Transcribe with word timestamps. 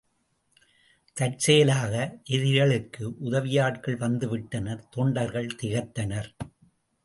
தற்செயலாக 1.17 1.93
எதிரிகளுக்கு 2.23 3.03
உதவியாட்கள் 3.19 3.99
வந்துவிட்டனர் 3.99 4.83
தொண்டர்கள் 4.89 5.55
திகைத்தனர். 5.61 6.31